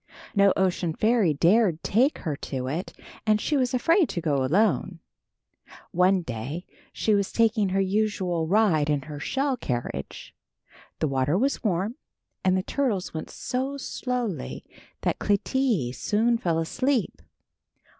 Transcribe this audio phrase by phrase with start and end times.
[0.35, 2.91] No ocean fairy dared take her to it,
[3.27, 4.97] and she was afraid to go alone.
[5.91, 10.33] One day she was taking her usual ride in her shell carriage.
[10.97, 11.97] The water was warm
[12.43, 14.65] and the turtles went so slowly
[15.01, 17.21] that Clytie soon fell asleep.